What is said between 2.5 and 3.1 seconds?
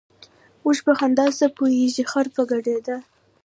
ګډېدا.